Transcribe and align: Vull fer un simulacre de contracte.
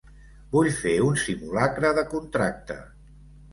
Vull 0.55 0.69
fer 0.77 0.93
un 1.09 1.19
simulacre 1.25 1.93
de 2.01 2.07
contracte. 2.17 2.81